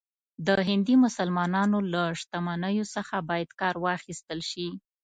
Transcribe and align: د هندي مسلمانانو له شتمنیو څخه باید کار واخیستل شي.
د 0.47 0.49
هندي 0.69 0.95
مسلمانانو 1.05 1.77
له 1.93 2.03
شتمنیو 2.19 2.85
څخه 2.95 3.15
باید 3.29 3.49
کار 3.61 3.75
واخیستل 3.85 4.39
شي. 4.51 4.67